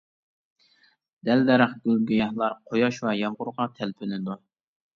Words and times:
دەل-دەرەخ، 1.29 1.75
گۈل-گىياھلار 1.85 2.57
قۇياش 2.73 2.99
ۋە 3.07 3.17
يامغۇرغا 3.21 3.71
تەلپۈنىدۇ. 3.79 4.43